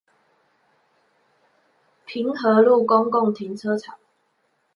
[2.07, 3.99] 平和路公共停車場